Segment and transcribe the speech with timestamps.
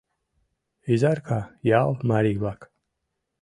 [0.93, 1.39] Изарка
[1.81, 2.61] ял марий-влак!